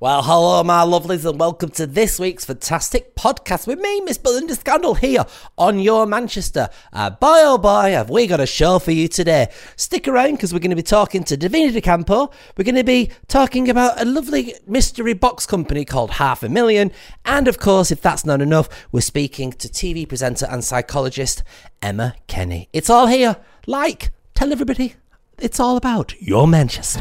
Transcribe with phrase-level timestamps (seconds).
[0.00, 4.56] Well, hello, my lovelies, and welcome to this week's fantastic podcast with me, Miss Belinda
[4.56, 5.24] Scandal, here
[5.56, 6.68] on Your Manchester.
[6.92, 9.52] Uh, boy, oh boy, have we got a show for you today.
[9.76, 12.32] Stick around because we're going to be talking to Divina De Campo.
[12.56, 16.90] We're going to be talking about a lovely mystery box company called Half a Million.
[17.24, 21.44] And of course, if that's not enough, we're speaking to TV presenter and psychologist
[21.80, 22.68] Emma Kenny.
[22.72, 23.36] It's all here.
[23.68, 24.96] Like, tell everybody
[25.38, 27.00] it's all about Your Manchester.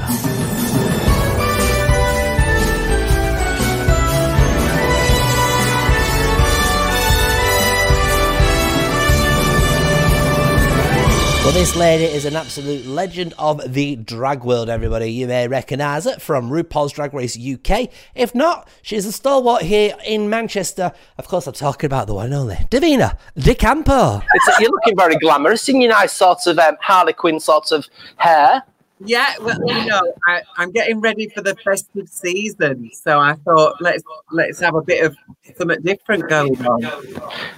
[11.44, 15.12] Well, this lady is an absolute legend of the drag world, everybody.
[15.12, 17.90] You may recognise it from RuPaul's Drag Race UK.
[18.16, 20.94] If not, she's a stalwart here in Manchester.
[21.18, 24.22] Of course, I'm talking about the one and only Divina De Campo.
[24.34, 27.90] It's, you're looking very glamorous in your nice sort of um, Harley Quinn sort of
[28.16, 28.64] hair.
[29.06, 33.76] Yeah, well, you know, I, I'm getting ready for the festive season, so I thought
[33.82, 35.18] let's let's have a bit of
[35.58, 36.82] something different going on.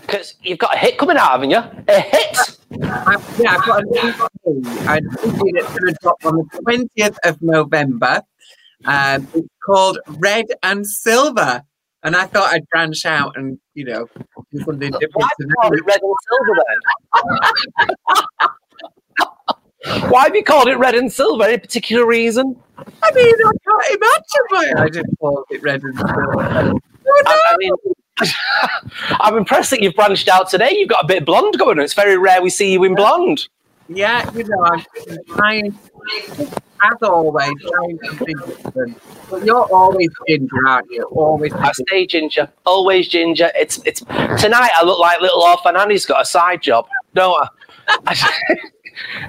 [0.01, 1.57] Because you've got a hit coming out, haven't you?
[1.57, 2.57] A hit.
[2.81, 4.11] I, yeah, I've got a new
[4.63, 4.87] thing.
[4.87, 8.21] I'm thinking it's going to drop on the 20th of November.
[8.85, 11.61] Um, it's called Red and Silver,
[12.03, 14.07] and I thought I'd branch out and you know
[14.51, 15.13] do something different.
[15.13, 16.63] Why red and silver
[17.87, 17.89] then?
[20.09, 21.43] Why have you called it red and silver?
[21.43, 22.55] Any particular reason?
[22.77, 26.79] I mean, I can't imagine why I didn't call it Red and oh, Silver.
[27.25, 27.71] I, I mean,
[29.19, 30.71] I'm impressed that you've branched out today.
[30.71, 31.85] You've got a bit of blonde going on.
[31.85, 33.47] It's very rare we see you in blonde.
[33.87, 34.83] Yeah, you know, I'm
[35.27, 35.77] trying,
[36.39, 39.01] as always, trying to be different.
[39.29, 41.03] But you're always ginger, aren't you?
[41.03, 41.53] Always.
[41.53, 43.51] I stay ginger, always ginger.
[43.55, 44.71] It's it's tonight.
[44.73, 46.87] I look like little orphan Annie's got a side job.
[47.13, 47.45] No,
[48.07, 48.15] I,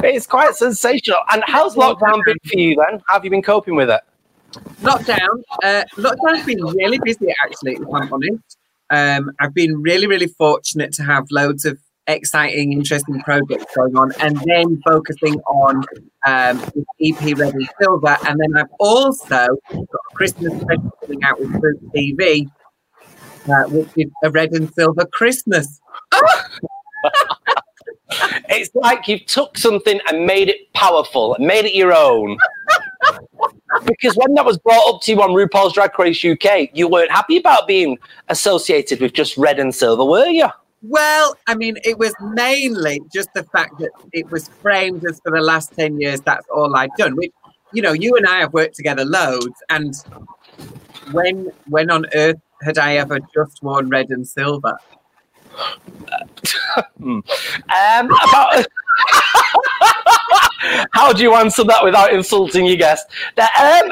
[0.03, 1.19] it's quite sensational.
[1.33, 3.01] And how's lockdown been for you then?
[3.07, 4.01] How have you been coping with it?
[4.83, 5.43] Lockdown.
[5.63, 8.59] Uh, lockdown's been really busy, actually, if I'm honest.
[8.91, 14.13] Um, I've been really, really fortunate to have loads of exciting, interesting projects going on,
[14.21, 15.83] and then focusing on
[16.27, 16.63] um,
[17.01, 18.17] EP Red and Silver.
[18.27, 22.49] And then I've also got a Christmas special coming out with Fruit TV,
[23.49, 25.81] uh, which is a Red and Silver Christmas.
[28.87, 32.39] like you've took something and made it powerful and made it your own.
[33.85, 37.11] because when that was brought up to you on RuPaul's Drag Race UK, you weren't
[37.11, 37.99] happy about being
[38.29, 40.47] associated with just red and silver, were you?
[40.83, 45.33] Well, I mean, it was mainly just the fact that it was framed as for
[45.33, 47.17] the last 10 years, that's all I'd done.
[47.17, 47.33] Which,
[47.73, 49.57] you know, you and I have worked together loads.
[49.69, 49.95] And
[51.11, 54.79] when when on earth had I ever just worn red and silver?
[56.77, 57.23] Um,
[57.69, 58.67] about
[60.93, 63.07] how do you answer that without insulting your guest?
[63.39, 63.45] Um,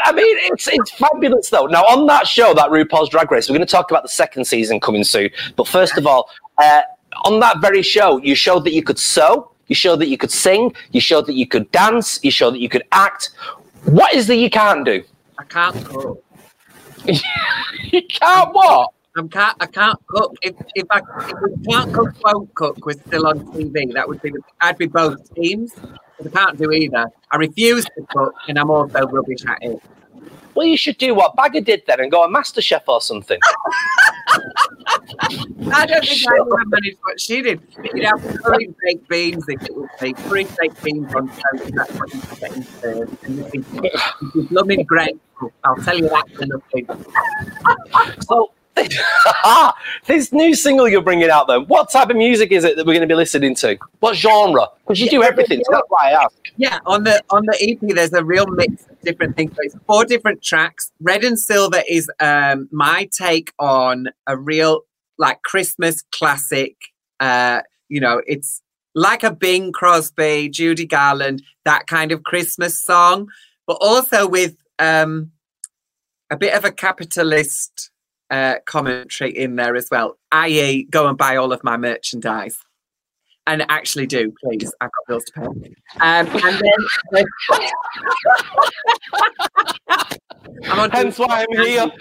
[0.03, 1.67] I mean, it's it's fabulous though.
[1.67, 4.47] Now on that show, that RuPaul's Drag Race, we're going to talk about the second
[4.47, 5.31] season coming soon.
[5.57, 6.83] But first of all, uh,
[7.25, 10.31] on that very show, you showed that you could sew, you showed that you could
[10.31, 13.31] sing, you showed that you could dance, you showed that you could act.
[13.85, 15.05] What is that you can't do?
[15.39, 16.25] I can't cook.
[17.05, 18.94] you can't what?
[19.17, 19.57] I can't.
[19.61, 20.35] I can't cook.
[20.43, 22.85] If if I if we can't cook, won't cook.
[22.85, 23.93] We're still on TV.
[23.93, 24.31] That would be.
[24.31, 25.73] The, I'd be both teams.
[26.19, 27.07] But I can't do either.
[27.31, 29.81] I refuse to cook, and I'm also rubbish at it.
[30.55, 33.41] Well, you should do what Baga did then and go on MasterChef or something.
[35.73, 37.61] I don't think I would have managed what she did.
[37.83, 41.75] You'd have curry baked beans if it would be curry baked beans on toast.
[41.75, 43.25] That's what you're getting served.
[43.25, 43.91] And you'd be,
[44.35, 45.53] you'd blooming grateful.
[45.65, 46.87] I'll tell you that for nothing.
[48.29, 48.53] So,
[50.07, 52.93] this new single you're bringing out, then, what type of music is it that we're
[52.93, 53.79] going to be listening to?
[54.01, 54.67] What genre?
[54.81, 56.35] Because you do everything, so that's why I ask.
[56.57, 59.53] Yeah, on the on the EP, there's a real mix of different things.
[59.55, 60.91] So it's four different tracks.
[61.01, 64.83] Red and Silver is um, my take on a real
[65.19, 66.75] like Christmas classic.
[67.21, 68.61] Uh, you know, it's
[68.95, 73.29] like a Bing Crosby, Judy Garland, that kind of Christmas song,
[73.67, 75.31] but also with um,
[76.31, 77.91] a bit of a capitalist
[78.31, 82.57] uh, commentary in there as well, i.e., go and buy all of my merchandise.
[83.47, 84.73] And actually do, please.
[84.81, 85.47] I've got bills to pay.
[86.01, 86.63] Um, and
[87.13, 87.27] then,
[90.65, 91.93] I'm on Hence why I'm here.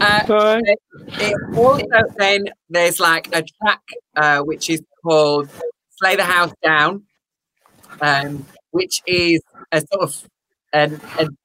[0.00, 0.78] uh, it,
[1.08, 1.86] it also
[2.18, 3.82] then there's like a track
[4.14, 5.48] uh, which is called
[5.96, 7.02] "Slay the House Down,"
[8.00, 9.42] um, which is
[9.72, 10.24] a sort of
[10.72, 11.36] an, an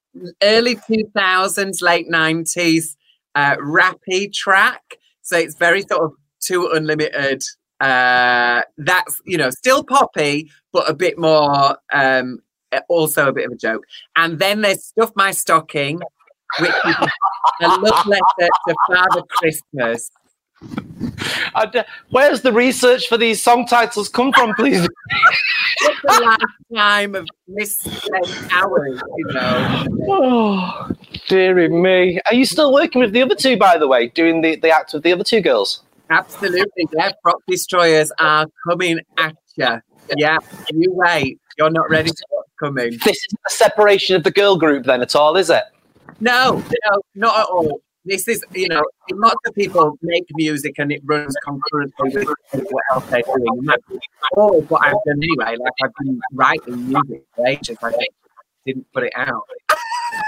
[0.44, 2.96] early 2000s, late 90s
[3.36, 4.98] uh, rappy track.
[5.22, 7.44] So it's very sort of 2 Unlimited.
[7.80, 11.78] Uh, that's you know still poppy, but a bit more.
[11.92, 12.40] Um,
[12.88, 13.86] also a bit of a joke.
[14.16, 16.00] And then there's stuff my stocking,
[16.60, 16.96] which is
[17.62, 20.10] a love letter to Father Christmas.
[22.10, 24.88] Where's the research for these song titles come from, please?
[25.84, 26.38] It's the
[26.72, 29.86] lifetime of misspent hours, you know.
[30.10, 30.92] oh,
[31.32, 32.20] dearie me.
[32.30, 34.94] Are you still working with the other two, by the way, doing the, the act
[34.94, 35.82] with the other two girls?
[36.10, 37.12] Absolutely, yeah.
[37.24, 39.82] Frock Destroyers are coming at you.
[40.18, 40.38] Yeah,
[40.72, 41.40] you wait.
[41.58, 42.92] You're not ready to what's coming.
[43.06, 45.64] This is a separation of the girl group, then, at all, is it?
[46.20, 47.80] No, no, not at all.
[48.04, 48.84] This is, you know,
[49.14, 53.60] lots of people make music and it runs concurrently with what else they're doing.
[53.60, 53.84] And that's
[54.36, 55.56] always what I've done anyway.
[55.58, 57.78] Like I've been writing music for ages.
[57.82, 57.94] I
[58.66, 59.44] didn't put it out.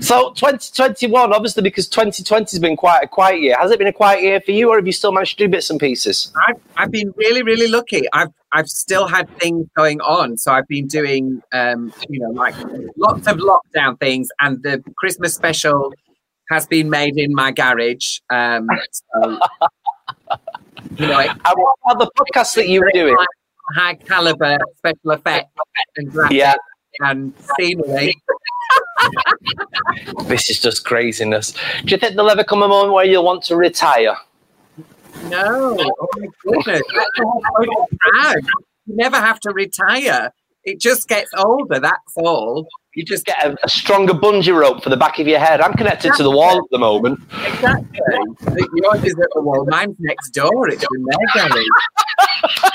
[0.00, 3.56] so 2021, obviously, because 2020 has been quite a quiet year.
[3.58, 5.50] Has it been a quiet year for you, or have you still managed to do
[5.50, 6.32] bits and pieces?
[6.48, 8.02] I've, I've been really, really lucky.
[8.12, 12.54] I've I've still had things going on, so I've been doing, um, you know, like
[12.96, 15.92] lots of lockdown things, and the Christmas special
[16.50, 18.18] has been made in my garage.
[18.28, 19.22] Um, so,
[20.96, 23.16] you know, it, And what the podcasts that you were doing?
[23.74, 25.50] High caliber special effects
[25.96, 26.54] and graphics Yeah,
[27.00, 28.14] and scenery.
[30.24, 31.52] this is just craziness.
[31.84, 34.16] Do you think there'll ever come a moment where you'll want to retire?
[35.24, 38.44] No, oh my goodness, that's the whole point of drag.
[38.86, 40.32] You never have to retire.
[40.64, 41.80] It just gets older.
[41.80, 42.66] That's all.
[42.94, 45.60] You just Get a, a stronger bungee rope for the back of your head.
[45.60, 47.20] I'm connected to the wall at the moment.
[47.46, 47.98] exactly.
[48.74, 49.64] Yours is at the wall.
[49.68, 50.68] Mine's next door.
[50.68, 51.64] It's in their garage.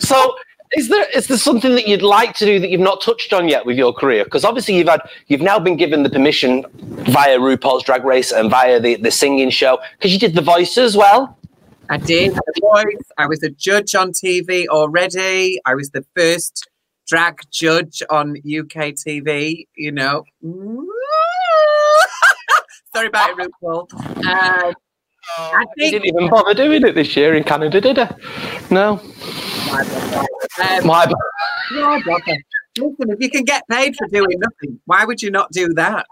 [0.00, 0.34] So,
[0.72, 3.48] is there is there something that you'd like to do that you've not touched on
[3.48, 4.24] yet with your career?
[4.24, 8.50] Because obviously you've had you've now been given the permission via RuPaul's Drag Race and
[8.50, 11.38] via the, the singing show because you did the voice as well.
[11.90, 13.10] I did the voice.
[13.16, 15.58] I was a judge on TV already.
[15.64, 16.68] I was the first
[17.06, 19.66] drag judge on UK TV.
[19.74, 20.24] You know.
[22.94, 23.92] Sorry about it, RuPaul.
[24.26, 24.74] Um,
[25.36, 28.06] I think didn't even bother doing it this year in Canada, did you?
[28.70, 28.92] No.
[28.94, 31.14] um, My bad.
[31.72, 32.36] yeah, bother.
[32.76, 36.06] Listen, if you can get paid for doing nothing, why would you not do that?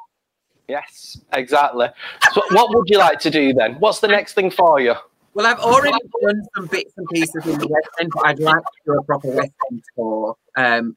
[0.68, 1.88] Yes, exactly.
[2.32, 3.74] So, what would you like to do then?
[3.74, 4.94] What's the next thing for you?
[5.34, 8.56] Well, I've already done some bits and pieces in the West End, but I'd like
[8.56, 10.34] to do a proper West End tour.
[10.56, 10.96] Um,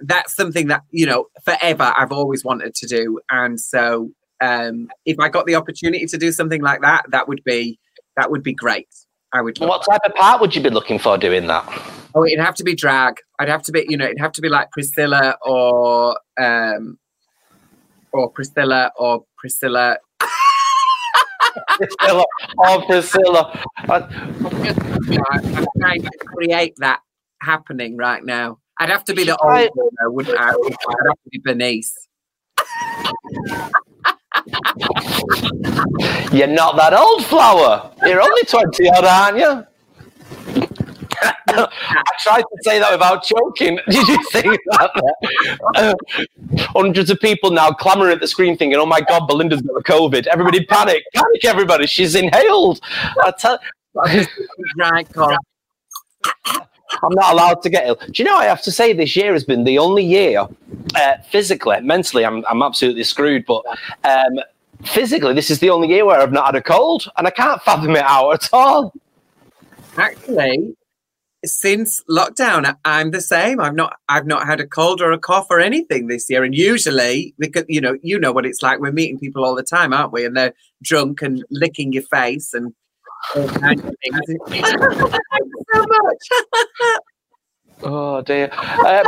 [0.00, 5.18] that's something that you know forever I've always wanted to do, and so um, if
[5.18, 7.78] I got the opportunity to do something like that, that would be
[8.16, 8.88] that would be great.
[9.32, 9.58] I would.
[9.58, 11.64] What type of part would you be looking for doing that?
[12.14, 13.16] Oh, it'd have to be drag.
[13.38, 16.98] I'd have to be, you know, it'd have to be like Priscilla or um
[18.12, 19.98] or Priscilla or Priscilla.
[21.76, 22.24] Priscilla.
[22.58, 23.62] Oh, Priscilla.
[23.82, 27.00] You know, I- I'm trying to create that
[27.42, 28.58] happening right now.
[28.80, 30.50] I'd have to be the old though, wouldn't I?
[30.50, 31.94] I'd have to be Bernice.
[36.32, 37.90] You're not that old, Flower.
[38.04, 39.66] You're only 20 odd, aren't you?
[41.20, 41.68] I
[42.20, 43.78] tried to say that without choking.
[43.88, 45.14] Did you see that?
[45.74, 45.94] Uh,
[46.58, 49.82] hundreds of people now clamoring at the screen thinking, oh my God, Belinda's got the
[49.82, 50.26] COVID.
[50.26, 51.02] Everybody panic.
[51.14, 51.86] Panic, everybody.
[51.86, 52.80] She's inhaled.
[53.24, 53.58] I tell,
[54.76, 55.36] Drag con.
[56.90, 57.96] I'm not allowed to get ill.
[57.96, 60.46] Do you know, I have to say, this year has been the only year,
[60.94, 63.62] uh, physically, mentally, I'm, I'm absolutely screwed, but
[64.04, 64.40] um,
[64.84, 67.62] physically, this is the only year where I've not had a cold, and I can't
[67.62, 68.94] fathom it out at all.
[69.96, 70.74] Actually,
[71.44, 73.60] since lockdown, I- I'm the same.
[73.60, 76.42] I've not, I've not had a cold or a cough or anything this year.
[76.44, 78.80] And usually, because you know, you know what it's like.
[78.80, 80.24] We're meeting people all the time, aren't we?
[80.24, 82.74] And they're drunk and licking your face and
[85.78, 85.86] all kinds of things.
[85.86, 86.98] Thanks so much.
[87.82, 88.50] Oh dear.
[88.86, 89.04] Um,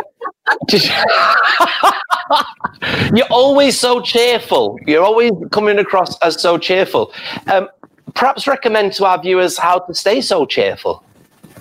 [0.68, 0.88] just-
[3.14, 4.78] You're always so cheerful.
[4.86, 7.12] You're always coming across as so cheerful.
[7.52, 7.68] Um,
[8.14, 11.04] perhaps recommend to our viewers how to stay so cheerful.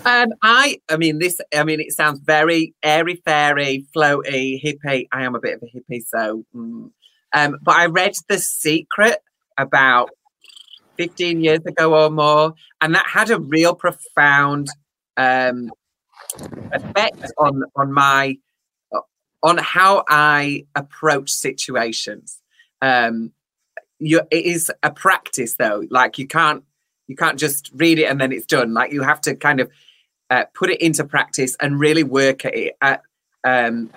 [0.05, 5.07] Um, I, I mean, this, I mean, it sounds very airy fairy, floaty, hippie.
[5.11, 6.43] I am a bit of a hippie, so.
[6.55, 6.91] Mm.
[7.33, 9.17] Um, but I read The Secret
[9.57, 10.09] about
[10.97, 14.69] 15 years ago or more, and that had a real profound
[15.19, 15.71] um,
[16.71, 18.37] effect on on my
[19.43, 22.41] on how I approach situations.
[22.81, 23.31] Um,
[23.99, 25.83] you, it is a practice, though.
[25.89, 26.63] Like you can't
[27.07, 28.73] you can't just read it and then it's done.
[28.73, 29.69] Like you have to kind of
[30.29, 33.01] uh, put it into practice and really work at it at
[33.43, 33.91] um,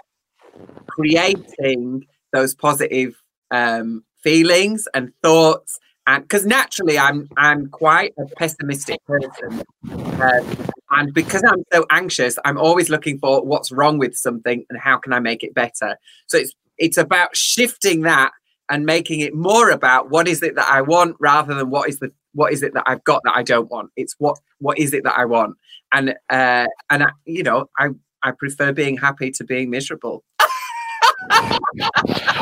[0.86, 5.78] creating those positive um, feelings and thoughts.
[6.06, 9.62] And because naturally, I'm I'm quite a pessimistic person.
[9.92, 14.78] Um, And because I'm so anxious, I'm always looking for what's wrong with something and
[14.78, 15.96] how can I make it better.
[16.26, 18.32] So it's it's about shifting that
[18.68, 21.98] and making it more about what is it that I want rather than what is
[21.98, 23.90] the what is it that I've got that I don't want.
[23.96, 25.56] It's what what is it that I want,
[25.92, 27.90] and uh, and I, you know I
[28.22, 30.24] I prefer being happy to being miserable.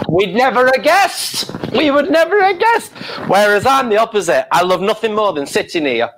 [0.08, 1.50] We'd never have guessed.
[1.72, 2.92] We would never have guessed.
[3.28, 4.49] Whereas I'm the opposite.
[4.52, 6.10] I love nothing more than sitting here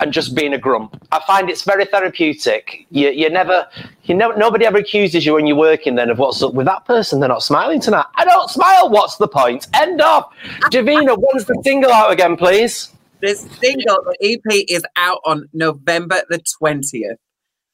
[0.00, 1.02] and just being a grump.
[1.12, 2.86] I find it's very therapeutic.
[2.90, 3.66] You, you never,
[4.04, 6.84] you know, nobody ever accuses you when you're working then of what's up with that
[6.84, 7.20] person.
[7.20, 8.06] They're not smiling tonight.
[8.16, 8.90] I don't smile.
[8.90, 9.66] What's the point?
[9.74, 10.24] End of.
[10.70, 12.90] Divina, when's the single out again, please?
[13.20, 17.18] This single, the EP, is out on November the twentieth,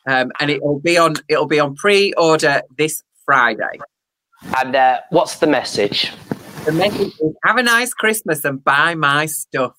[0.06, 1.14] um, and it will be on.
[1.26, 3.78] It will be on pre-order this Friday.
[4.56, 6.12] And uh, what's the message?
[6.64, 9.74] The message is have a nice Christmas and buy my stuff.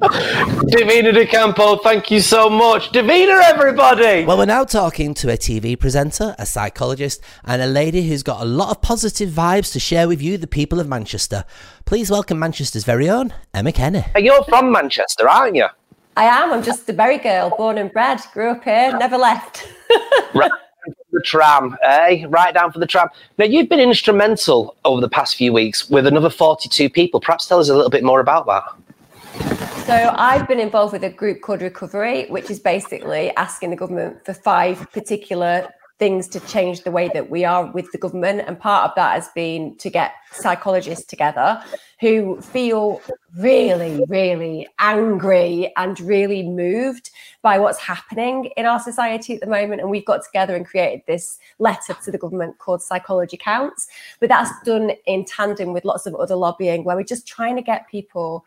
[0.68, 2.92] Divina De Campo, thank you so much.
[2.92, 4.24] Divina, everybody!
[4.24, 8.40] Well, we're now talking to a TV presenter, a psychologist, and a lady who's got
[8.40, 11.44] a lot of positive vibes to share with you, the people of Manchester.
[11.84, 14.04] Please welcome Manchester's very own Emma Kenny.
[14.16, 15.66] You're from Manchester, aren't you?
[16.16, 16.52] I am.
[16.52, 19.68] I'm just a Bury girl, born and bred, grew up here, never left.
[20.34, 20.67] right for
[21.12, 22.24] the tram, eh?
[22.28, 23.08] Right down for the tram.
[23.38, 27.20] Now, you've been instrumental over the past few weeks with another 42 people.
[27.20, 28.64] Perhaps tell us a little bit more about that.
[29.86, 34.22] So I've been involved with a group called Recovery, which is basically asking the government
[34.24, 38.44] for five particular things to change the way that we are with the government.
[38.46, 41.62] And part of that has been to get psychologists together
[42.00, 43.00] who feel
[43.36, 47.10] really, really angry and really moved
[47.42, 49.80] by what's happening in our society at the moment.
[49.80, 53.88] And we've got together and created this letter to the government called Psychology Counts.
[54.20, 57.62] But that's done in tandem with lots of other lobbying where we're just trying to
[57.62, 58.44] get people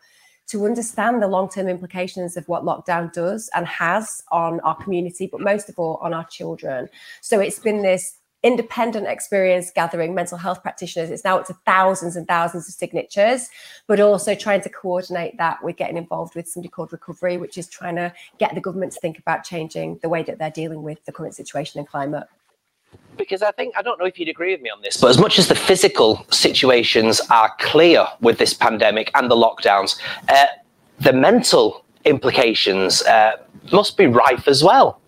[0.52, 5.26] to understand the long term implications of what lockdown does and has on our community,
[5.26, 6.90] but most of all on our children.
[7.22, 11.10] So it's been this independent experience gathering mental health practitioners.
[11.10, 13.48] It's now up to thousands and thousands of signatures,
[13.86, 17.66] but also trying to coordinate that with getting involved with somebody called Recovery, which is
[17.66, 21.02] trying to get the government to think about changing the way that they're dealing with
[21.06, 22.26] the current situation and climate
[23.16, 25.18] because I think I don't know if you'd agree with me on this, but as
[25.18, 30.46] much as the physical situations are clear with this pandemic and the lockdowns, uh,
[31.00, 33.32] the mental implications uh,
[33.72, 35.00] must be rife as well.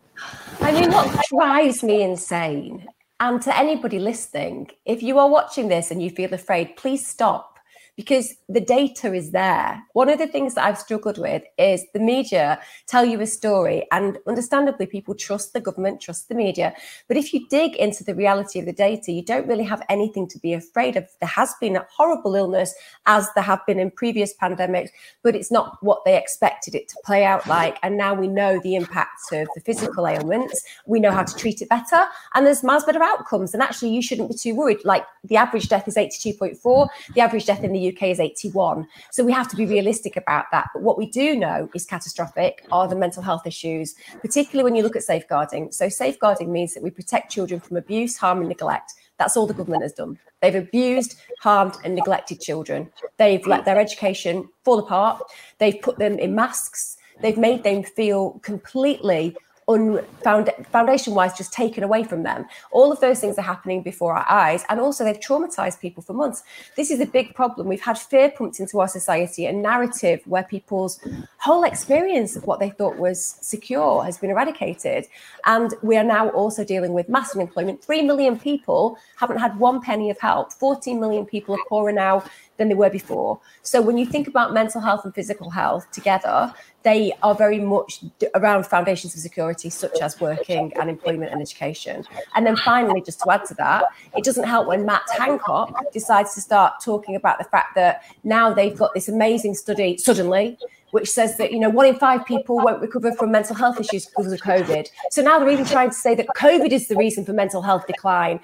[0.61, 2.87] I mean, what drives me insane,
[3.21, 7.54] and to anybody listening, if you are watching this and you feel afraid, please stop
[7.97, 9.83] because the data is there.
[9.93, 13.87] One of the things that I've struggled with is the media tell you a story,
[13.93, 16.75] and understandably, people trust the government, trust the media.
[17.09, 20.29] But if you dig into the reality of the data, you don't really have anything
[20.29, 21.09] to be afraid of.
[21.21, 22.75] There has been a horrible illness,
[23.07, 24.91] as there have been in previous pandemics,
[25.23, 27.79] but it's not what they expected it to play out like.
[27.83, 30.65] And now we know the impacts of the physical ailments.
[30.87, 33.55] We know how to treat it better, and there's miles better outcomes.
[33.55, 34.85] And actually, you shouldn't be too worried.
[34.85, 38.87] Like the average death is 82.4, the average death in the UK is 81.
[39.11, 40.69] So we have to be realistic about that.
[40.73, 44.83] But what we do know is catastrophic are the mental health issues, particularly when you
[44.83, 45.73] look at safeguarding.
[45.73, 48.95] So safeguarding means that we protect children from abuse, harm, and neglect.
[49.19, 50.19] That's all the government has done.
[50.43, 52.91] They've abused, harmed, and neglected children.
[53.17, 55.23] They've let their education fall apart.
[55.59, 56.97] They've put them in masks.
[57.21, 59.37] They've made them feel completely
[59.69, 62.47] unfound foundation wise just taken away from them.
[62.71, 66.13] All of those things are happening before our eyes and also they've traumatized people for
[66.13, 66.43] months.
[66.77, 67.69] This is a big problem.
[67.69, 71.01] We've had fear pumped into our society a narrative where people's
[71.39, 75.07] whole experience of what they thought was secure has been eradicated.
[75.47, 77.83] And we are now also dealing with mass unemployment.
[77.83, 80.53] 3 million people haven't had one penny of help.
[80.53, 82.25] 14 million people are poorer now
[82.57, 83.41] than they were before.
[83.63, 88.05] So when you think about mental health and physical health together, they are very much
[88.35, 92.05] around foundations of security, such as working and employment and education.
[92.35, 96.35] And then finally, just to add to that, it doesn't help when Matt Hancock decides
[96.35, 100.59] to start talking about the fact that now they've got this amazing study suddenly
[100.95, 104.07] which says that you know one in five people won't recover from mental health issues
[104.07, 104.87] because of COVID.
[105.11, 107.89] So now they're even trying to say that COVID is the reason for mental health
[107.89, 108.39] decline.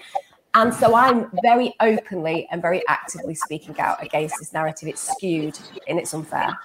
[0.54, 4.88] And so I'm very openly and very actively speaking out against this narrative.
[4.88, 6.58] It's skewed and it's unfair.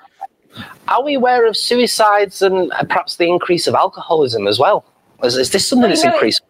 [0.87, 4.85] Are we aware of suicides and perhaps the increase of alcoholism as well?
[5.23, 6.41] Is, is this something that's increased?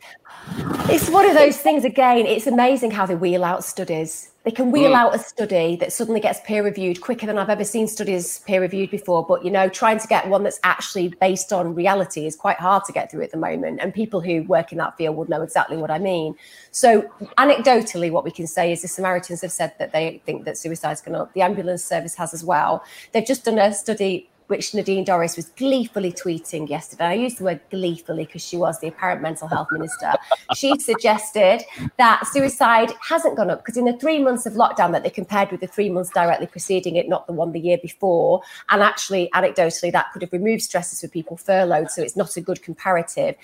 [0.87, 4.31] It's one of those things, again, it's amazing how they wheel out studies.
[4.45, 4.95] They can wheel mm.
[4.95, 8.61] out a study that suddenly gets peer reviewed quicker than I've ever seen studies peer
[8.61, 9.25] reviewed before.
[9.25, 12.85] But, you know, trying to get one that's actually based on reality is quite hard
[12.85, 13.79] to get through at the moment.
[13.81, 16.35] And people who work in that field would know exactly what I mean.
[16.71, 17.01] So,
[17.39, 20.91] anecdotally, what we can say is the Samaritans have said that they think that suicide
[20.91, 21.33] is going up.
[21.33, 22.83] The ambulance service has as well.
[23.11, 27.05] They've just done a study which Nadine Dorries was gleefully tweeting yesterday.
[27.05, 30.13] I use the word gleefully because she was the apparent mental health minister.
[30.55, 31.63] she suggested
[31.97, 35.51] that suicide hasn't gone up because in the three months of lockdown that they compared
[35.51, 39.29] with the three months directly preceding it, not the one the year before, and actually
[39.33, 43.35] anecdotally that could have removed stresses for people furloughed, so it's not a good comparative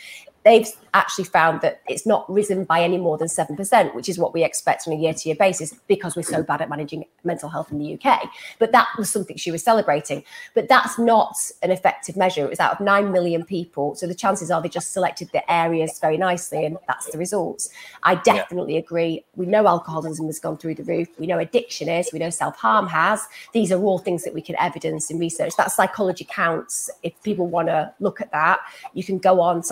[0.44, 4.34] they've actually found that it's not risen by any more than 7%, which is what
[4.34, 7.50] we expect on a year to year basis because we're so bad at managing mental
[7.50, 8.30] health in the UK.
[8.60, 10.24] But that was something she was celebrating.
[10.54, 12.46] But that's not an effective measure.
[12.46, 13.96] It was out of 9 million people.
[13.96, 17.70] So the chances are they just selected the areas very nicely, and that's the results.
[18.04, 18.80] I definitely yeah.
[18.80, 19.26] agree.
[19.36, 21.08] We know alcoholism has gone through the roof.
[21.20, 22.10] We know addiction is.
[22.12, 23.28] We know self harm has.
[23.54, 25.56] These are all things that we can evidence in research.
[25.56, 26.90] That psychology counts.
[27.04, 28.60] If people want to look at that,
[28.94, 29.64] you can go on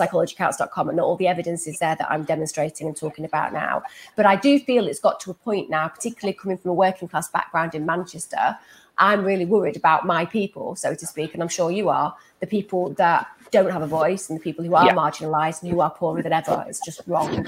[0.60, 3.82] psychologycounts.com and all the evidence is there that I'm demonstrating and talking about now.
[4.16, 7.08] But I do feel it's got to a point now, particularly coming from a working
[7.08, 8.56] class background in Manchester.
[8.98, 12.46] I'm really worried about my people, so to speak, and I'm sure you are, the
[12.46, 14.94] people that don't have a voice and the people who are yeah.
[14.94, 16.64] marginalised and who are poorer than ever.
[16.68, 17.46] It's just wrong.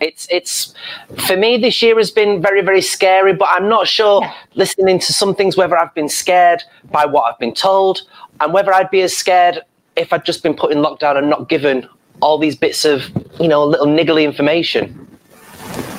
[0.00, 0.74] It's it's
[1.26, 4.32] for me this year has been very very scary, but I'm not sure yeah.
[4.54, 8.02] listening to some things whether I've been scared by what I've been told
[8.40, 9.62] and whether I'd be as scared
[9.98, 11.88] if I'd just been put in lockdown and not given
[12.20, 15.07] all these bits of, you know, little niggly information.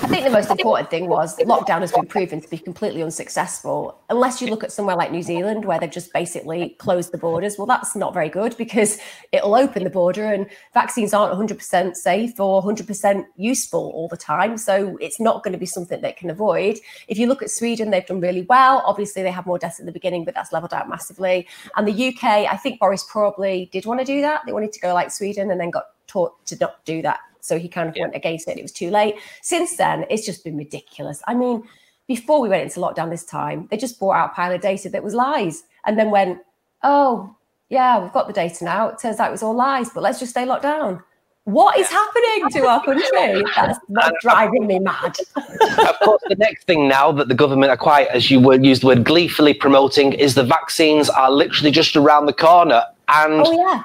[0.10, 4.01] I think the most important thing was lockdown has been proven to be completely unsuccessful.
[4.10, 7.60] Unless you look at somewhere like New Zealand, where they've just basically closed the borders.
[7.60, 8.98] Well, that's not very good because
[9.32, 14.58] it'll open the border and vaccines aren't 100% safe or 100% useful all the time.
[14.58, 16.80] So it's not going to be something they can avoid.
[17.08, 18.82] If you look at Sweden, they've done really well.
[18.88, 21.48] Obviously, they have more deaths at the beginning, but that's leveled out massively.
[21.78, 24.42] And the UK, I think Boris probably did want to do that.
[24.48, 27.58] They wanted to go like Sweden and then got taught to not do that so
[27.58, 28.03] he kind of yeah.
[28.03, 28.58] went against it.
[28.58, 29.15] It was too late.
[29.41, 31.22] Since then, it's just been ridiculous.
[31.27, 31.63] I mean,
[32.08, 34.89] before we went into lockdown this time, they just brought out a pile of data
[34.89, 36.39] that was lies and then went,
[36.84, 37.36] oh,
[37.69, 38.89] yeah, we've got the data now.
[38.89, 41.03] It turns out it was all lies, but let's just stay locked down.
[41.43, 43.43] What is happening to our country?
[43.55, 45.15] That's, that's uh, driving me mad.
[45.36, 48.81] of course, the next thing now that the government are quite, as you would use
[48.81, 52.83] the word, gleefully promoting is the vaccines are literally just around the corner.
[53.07, 53.83] And oh, yeah.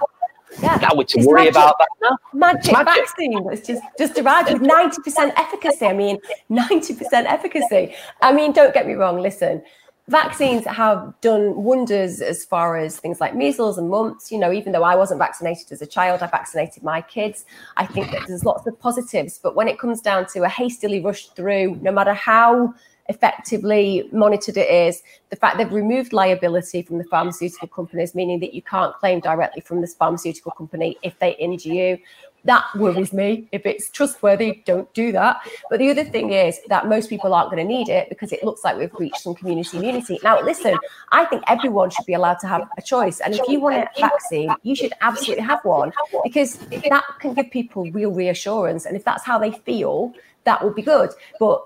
[0.64, 0.77] Yeah.
[0.77, 2.16] Now we to it's worry magic, about that now.
[2.33, 5.87] Magic, magic, vaccine that's just just arrived with 90% efficacy.
[5.87, 6.18] I mean,
[6.50, 7.94] 90% efficacy.
[8.22, 9.62] I mean, don't get me wrong, listen.
[10.09, 14.31] Vaccines have done wonders as far as things like measles and mumps.
[14.31, 17.46] You know, even though I wasn't vaccinated as a child, I vaccinated my kids.
[17.79, 19.40] I think that there's lots of positives.
[19.42, 22.74] But when it comes down to a hastily rushed through, no matter how
[23.09, 28.55] effectively monitored it is, the fact they've removed liability from the pharmaceutical companies, meaning that
[28.55, 31.99] you can't claim directly from this pharmaceutical company if they injure you.
[32.47, 33.49] That worries me.
[33.53, 35.38] If it's trustworthy, don't do that.
[35.71, 38.45] But the other thing is that most people aren't going to need it because it
[38.45, 40.21] looks like we've reached some community immunity.
[40.23, 40.77] Now, listen,
[41.11, 43.21] I think everyone should be allowed to have a choice.
[43.21, 47.51] And if you want a vaccine, you should absolutely have one because that can give
[47.51, 48.85] people real reassurance.
[48.85, 50.12] And if that's how they feel,
[50.45, 51.11] that would be good.
[51.40, 51.64] But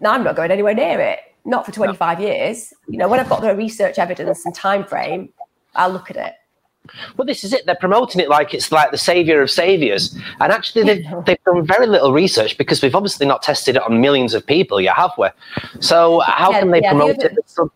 [0.00, 1.20] no, I'm not going anywhere near it.
[1.44, 2.72] Not for 25 years.
[2.88, 5.30] You know, when I've got the research evidence and time frame,
[5.74, 6.34] I'll look at it.
[7.16, 7.66] Well, this is it.
[7.66, 11.64] They're promoting it like it's like the savior of saviors, and actually, they've, they've done
[11.64, 14.80] very little research because we've obviously not tested it on millions of people.
[14.80, 15.28] You have we?
[15.80, 17.70] So how yeah, can they yeah, promote the it?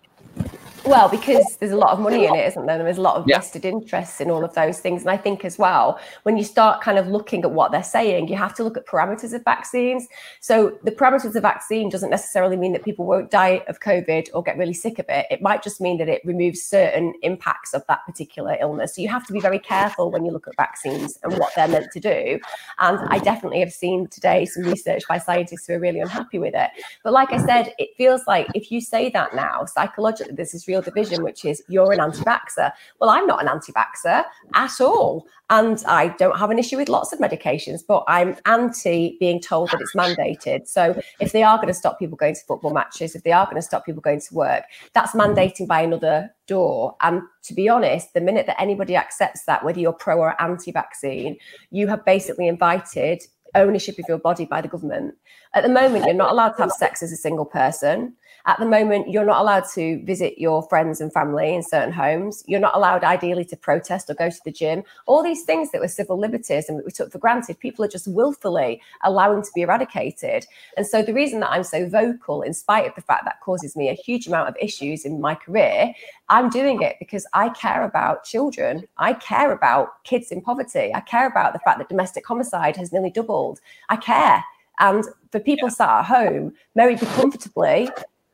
[0.86, 2.76] Well, because there's a lot of money in it, isn't there?
[2.76, 3.38] There's a lot of yeah.
[3.38, 5.00] vested interests in all of those things.
[5.00, 8.28] And I think as well, when you start kind of looking at what they're saying,
[8.28, 10.06] you have to look at parameters of vaccines.
[10.40, 14.42] So the parameters of vaccine doesn't necessarily mean that people won't die of COVID or
[14.42, 15.24] get really sick of it.
[15.30, 18.94] It might just mean that it removes certain impacts of that particular illness.
[18.94, 21.66] So you have to be very careful when you look at vaccines and what they're
[21.66, 22.38] meant to do.
[22.78, 26.54] And I definitely have seen today some research by scientists who are really unhappy with
[26.54, 26.70] it.
[27.02, 30.68] But like I said, it feels like if you say that now, psychologically, this is
[30.82, 32.72] division, which is you're an anti vaxxer.
[33.00, 35.26] Well, I'm not an anti vaxxer at all.
[35.50, 39.70] And I don't have an issue with lots of medications, but I'm anti being told
[39.70, 40.66] that it's mandated.
[40.66, 43.44] So if they are going to stop people going to football matches, if they are
[43.44, 46.96] going to stop people going to work, that's mandating by another door.
[47.02, 50.72] And to be honest, the minute that anybody accepts that, whether you're pro or anti
[50.72, 51.36] vaccine,
[51.70, 53.22] you have basically invited
[53.54, 55.14] ownership of your body by the government.
[55.54, 58.14] At the moment, you're not allowed to have sex as a single person.
[58.46, 62.44] At the moment, you're not allowed to visit your friends and family in certain homes.
[62.46, 64.82] You're not allowed, ideally, to protest or go to the gym.
[65.06, 67.88] All these things that were civil liberties and that we took for granted, people are
[67.88, 70.44] just willfully allowing to be eradicated.
[70.76, 73.76] And so, the reason that I'm so vocal, in spite of the fact that causes
[73.76, 75.94] me a huge amount of issues in my career,
[76.28, 78.86] I'm doing it because I care about children.
[78.98, 80.92] I care about kids in poverty.
[80.94, 83.60] I care about the fact that domestic homicide has nearly doubled.
[83.88, 84.44] I care.
[84.80, 87.88] And for people sat at home, very comfortably,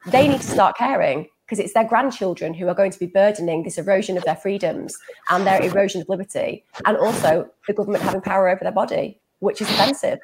[0.07, 3.65] they need to start caring because it's their grandchildren who are going to be burdening
[3.65, 4.97] this erosion of their freedoms
[5.31, 9.61] and their erosion of liberty, and also the government having power over their body, which
[9.61, 10.21] is offensive.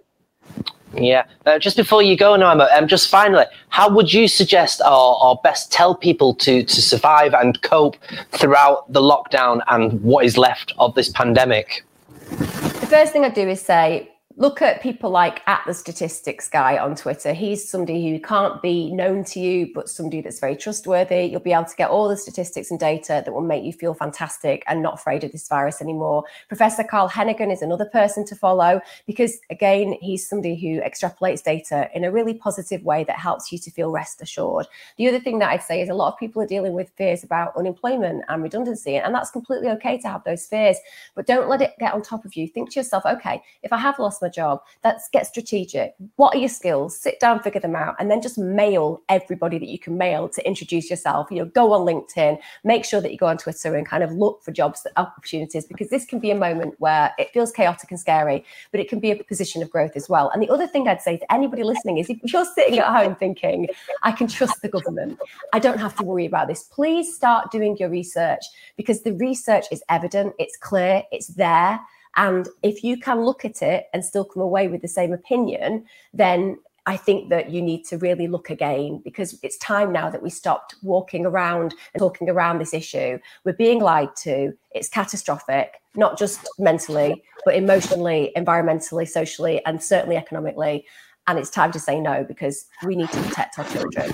[0.94, 1.26] Yeah.
[1.44, 5.40] Uh, just before you go, Noema, um, just finally, how would you suggest or, or
[5.42, 7.96] best tell people to, to survive and cope
[8.30, 11.84] throughout the lockdown and what is left of this pandemic?
[12.28, 16.76] The first thing I do is say, look at people like at the statistics guy
[16.76, 17.32] on Twitter.
[17.32, 21.24] He's somebody who can't be known to you, but somebody that's very trustworthy.
[21.24, 23.94] You'll be able to get all the statistics and data that will make you feel
[23.94, 26.24] fantastic and not afraid of this virus anymore.
[26.48, 31.88] Professor Carl Heneghan is another person to follow because, again, he's somebody who extrapolates data
[31.94, 34.66] in a really positive way that helps you to feel rest assured.
[34.98, 37.24] The other thing that I'd say is a lot of people are dealing with fears
[37.24, 40.76] about unemployment and redundancy, and that's completely okay to have those fears,
[41.14, 42.46] but don't let it get on top of you.
[42.46, 44.62] Think to yourself, okay, if I have lost my job.
[44.84, 45.94] Let's get strategic.
[46.16, 46.98] What are your skills?
[46.98, 50.46] Sit down, figure them out, and then just mail everybody that you can mail to
[50.46, 51.28] introduce yourself.
[51.30, 54.12] You know, go on LinkedIn, make sure that you go on Twitter and kind of
[54.12, 57.90] look for jobs that opportunities because this can be a moment where it feels chaotic
[57.90, 60.30] and scary, but it can be a position of growth as well.
[60.30, 63.14] And the other thing I'd say to anybody listening is if you're sitting at home
[63.14, 63.68] thinking,
[64.02, 65.18] I can trust the government,
[65.52, 68.44] I don't have to worry about this, please start doing your research
[68.76, 71.80] because the research is evident, it's clear, it's there.
[72.16, 75.84] And if you can look at it and still come away with the same opinion,
[76.14, 80.22] then I think that you need to really look again because it's time now that
[80.22, 83.18] we stopped walking around and talking around this issue.
[83.44, 84.52] We're being lied to.
[84.72, 90.86] It's catastrophic, not just mentally, but emotionally, environmentally, socially, and certainly economically.
[91.26, 94.12] And it's time to say no because we need to protect our children.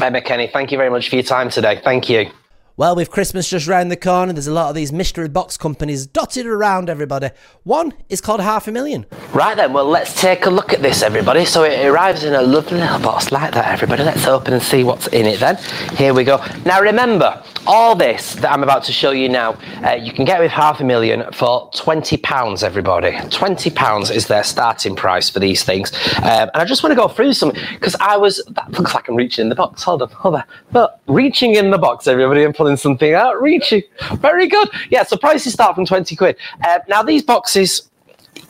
[0.00, 1.82] Emma Kenny, thank you very much for your time today.
[1.84, 2.30] Thank you.
[2.76, 6.08] Well, with Christmas just round the corner, there's a lot of these mystery box companies
[6.08, 7.30] dotted around everybody.
[7.62, 9.06] One is called Half a Million.
[9.32, 11.44] Right then, well, let's take a look at this, everybody.
[11.44, 14.02] So it arrives in a lovely little box like that, everybody.
[14.02, 15.56] Let's open and see what's in it then.
[15.96, 16.44] Here we go.
[16.64, 19.52] Now, remember, all this that I'm about to show you now,
[19.84, 23.12] uh, you can get with Half a Million for £20, everybody.
[23.12, 25.92] £20 is their starting price for these things.
[26.16, 29.08] Um, and I just want to go through some, because I was, that looks like
[29.08, 29.84] I'm reaching in the box.
[29.84, 30.44] Hold on, hold on.
[30.72, 33.82] But reaching in the box, everybody, and pulling something out, reaching.
[34.14, 34.70] Very good.
[34.88, 36.36] Yeah, so prices start from 20 quid.
[36.62, 37.90] Uh, now, these boxes,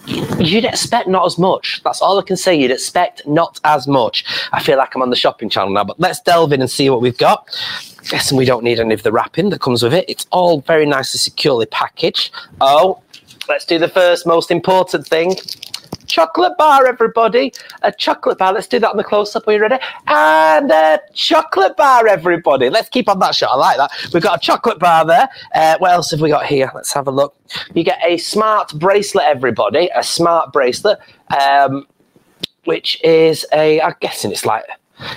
[0.07, 1.83] you'd expect not as much.
[1.83, 2.55] That's all I can say.
[2.55, 4.25] You'd expect not as much.
[4.53, 6.89] I feel like I'm on the shopping channel now, but let's delve in and see
[6.91, 7.49] what we've got.
[8.09, 10.05] Guessing we don't need any of the wrapping that comes with it.
[10.09, 12.33] It's all very nicely securely packaged.
[12.61, 13.03] Oh,
[13.49, 15.35] let's do the first most important thing
[16.15, 17.53] chocolate bar, everybody.
[17.83, 18.53] A chocolate bar.
[18.53, 19.49] Let's do that on the close up.
[19.49, 19.79] Are you ready?
[20.07, 22.71] And a chocolate bar, everybody.
[22.71, 23.51] Let's keep on that shot.
[23.53, 23.91] I like that.
[24.13, 25.29] We've got a chocolate bar there.
[25.55, 26.71] Uh, what else have we got here?
[26.73, 27.35] Let's have a look.
[27.75, 29.91] You get a smart bracelet, everybody.
[29.97, 31.01] A smart bracelet,
[31.37, 31.85] um,
[32.65, 34.65] which is a, I'm guessing it's like,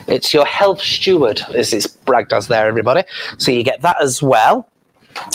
[0.08, 3.04] it's your health steward, as it's bragged as there, everybody.
[3.38, 4.68] So you get that as well.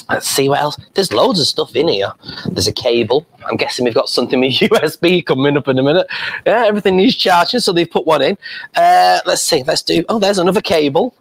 [0.09, 0.77] Let's see what else.
[0.95, 2.13] There's loads of stuff in here.
[2.47, 3.27] There's a cable.
[3.47, 6.07] I'm guessing we've got something with USB coming up in a minute.
[6.47, 8.37] Yeah, everything needs charging, so they've put one in.
[8.75, 9.63] Uh, let's see.
[9.63, 10.05] Let's do.
[10.09, 11.15] Oh, there's another cable.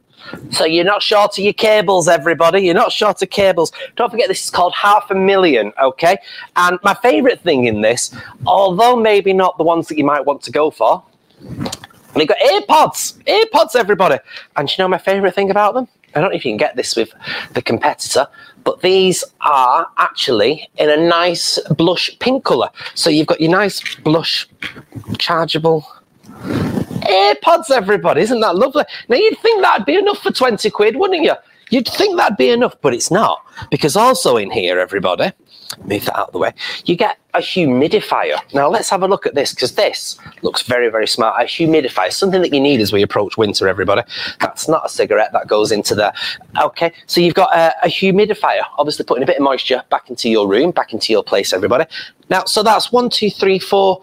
[0.52, 2.62] So you're not short of your cables, everybody.
[2.62, 3.72] You're not short of cables.
[3.96, 6.18] Don't forget, this is called half a million, okay?
[6.56, 10.42] And my favourite thing in this, although maybe not the ones that you might want
[10.44, 11.04] to go for,
[12.16, 13.24] we got AirPods.
[13.24, 14.18] AirPods, everybody.
[14.56, 15.88] And you know my favourite thing about them?
[16.16, 17.12] I don't know if you can get this with
[17.54, 18.28] the competitor,
[18.64, 22.70] but these are actually in a nice blush pink colour.
[22.96, 24.48] So you've got your nice blush
[25.18, 25.86] chargeable
[26.42, 28.22] AirPods, everybody.
[28.22, 28.84] Isn't that lovely?
[29.10, 31.34] Now you'd think that'd be enough for 20 quid, wouldn't you?
[31.70, 33.44] You'd think that'd be enough, but it's not.
[33.70, 35.32] Because also in here, everybody,
[35.86, 36.54] move that out of the way,
[36.86, 38.38] you get a humidifier.
[38.54, 41.42] Now let's have a look at this because this looks very, very smart.
[41.42, 44.02] A humidifier, something that you need as we approach winter, everybody.
[44.40, 46.14] That's not a cigarette that goes into there.
[46.62, 50.30] Okay, so you've got a, a humidifier, obviously putting a bit of moisture back into
[50.30, 51.86] your room, back into your place, everybody.
[52.30, 54.02] Now, so that's one, two, three, four,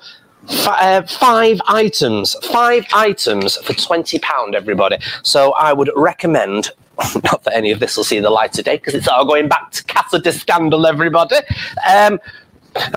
[0.49, 4.97] uh, five items, five items for twenty pound, everybody.
[5.23, 6.71] So I would recommend.
[7.24, 9.48] Not that any of this will see the light of day because it's all going
[9.48, 11.37] back to Casa de Scandal, everybody.
[11.88, 12.18] Um,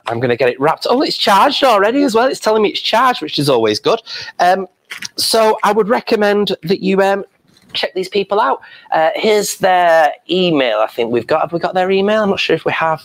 [0.07, 0.87] I'm going to get it wrapped.
[0.89, 2.27] Oh, it's charged already as well.
[2.27, 4.01] It's telling me it's charged, which is always good.
[4.39, 4.67] Um,
[5.17, 7.25] so I would recommend that you um,
[7.73, 8.61] check these people out.
[8.91, 10.79] Uh, here's their email.
[10.79, 11.41] I think we've got.
[11.41, 12.23] Have we got their email?
[12.23, 13.01] I'm not sure if we have.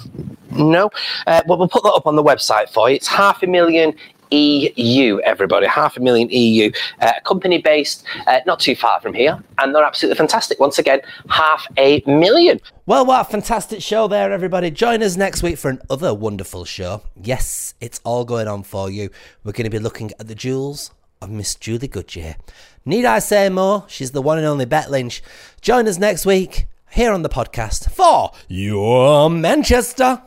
[0.52, 0.90] No.
[1.26, 2.96] Uh, well, we'll put that up on the website for you.
[2.96, 3.94] It's half a million
[4.30, 9.42] EU, everybody, half a million EU, uh, company based uh, not too far from here,
[9.58, 10.58] and they're absolutely fantastic.
[10.60, 12.60] Once again, half a million.
[12.86, 14.70] Well, what a fantastic show there, everybody.
[14.70, 17.02] Join us next week for another wonderful show.
[17.20, 19.10] Yes, it's all going on for you.
[19.44, 22.36] We're going to be looking at the jewels of Miss Julie Goodyear.
[22.84, 23.84] Need I say more?
[23.88, 25.22] She's the one and only Bet Lynch.
[25.60, 30.22] Join us next week here on the podcast for Your Manchester.